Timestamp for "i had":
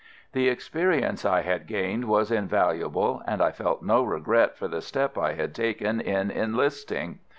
1.25-1.67, 5.15-5.53